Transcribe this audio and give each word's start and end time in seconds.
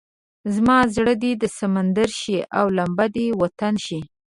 زما 0.53 0.77
زړه 0.95 1.13
دې 1.21 1.31
سمندر 1.59 2.09
شي 2.19 2.37
او 2.57 2.65
لمبه 2.77 3.05
دې 3.15 3.25
وطن 3.41 3.73
شي. 3.85 4.01